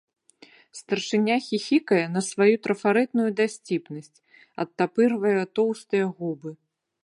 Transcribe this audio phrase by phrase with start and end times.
[0.79, 4.21] Старшыня хіхікае на сваю трафарэтную дасціпнасць,
[4.65, 6.51] адтапырвае тоўстыя губы.